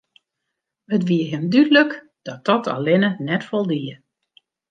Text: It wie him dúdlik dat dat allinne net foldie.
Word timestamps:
It 0.95 1.03
wie 1.09 1.23
him 1.31 1.43
dúdlik 1.53 1.91
dat 2.27 2.41
dat 2.47 2.63
allinne 2.75 3.09
net 3.27 3.43
foldie. 3.49 3.93